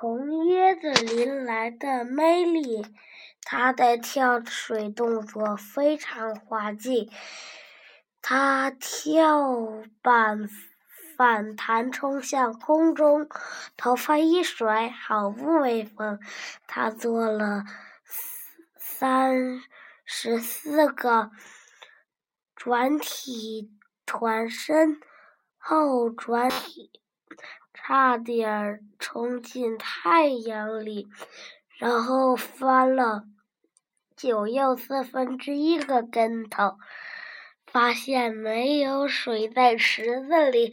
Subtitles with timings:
[0.00, 2.86] 从椰子林来的梅丽，
[3.42, 7.12] 她的跳水动作非常滑稽。
[8.22, 10.48] 她跳板
[11.18, 13.28] 反弹冲向空中，
[13.76, 16.18] 头发一甩，毫不威风。
[16.66, 17.64] 她做了
[18.78, 19.60] 三
[20.06, 21.30] 十四个
[22.56, 23.70] 转体
[24.06, 24.98] 团身
[25.58, 26.90] 后转体。
[27.90, 31.08] 差点冲进太阳里，
[31.76, 33.24] 然后翻了
[34.16, 36.78] 九又四分之一个跟头，
[37.66, 40.72] 发现没有水在池子里，